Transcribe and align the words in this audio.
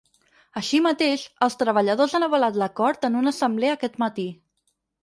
Així 0.61 0.79
mateix, 0.85 1.25
els 1.47 1.59
treballadors 1.59 2.17
han 2.21 2.27
avalat 2.29 2.59
l’acord 2.63 3.07
en 3.13 3.21
una 3.21 3.37
assemblea 3.39 3.79
aquest 3.81 4.05
matí. 4.07 4.29